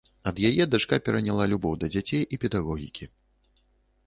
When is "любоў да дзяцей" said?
1.51-2.25